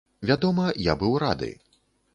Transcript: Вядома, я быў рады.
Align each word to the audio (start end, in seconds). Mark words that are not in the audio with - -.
Вядома, 0.29 0.65
я 0.91 0.97
быў 1.05 1.13
рады. 1.27 1.55